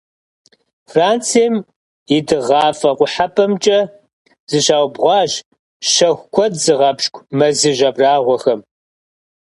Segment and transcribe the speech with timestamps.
[0.91, 1.55] Францием
[2.15, 3.79] и дыгъафӀэ-къухьэпӀэмкӀэ
[4.49, 5.31] зыщаубгъуащ
[5.91, 8.59] щэху куэд зыгъэпщкӏу мэзыжь абрагъуэхэм.